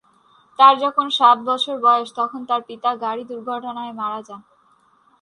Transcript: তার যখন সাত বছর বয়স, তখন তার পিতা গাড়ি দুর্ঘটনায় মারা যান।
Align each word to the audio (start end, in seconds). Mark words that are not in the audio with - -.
তার 0.59 0.73
যখন 0.79 1.05
সাত 1.09 1.37
বছর 1.45 1.75
বয়স, 1.79 2.09
তখন 2.15 2.41
তার 2.49 2.61
পিতা 2.69 2.91
গাড়ি 3.03 3.23
দুর্ঘটনায় 3.29 3.93
মারা 3.93 4.19
যান। 4.27 4.41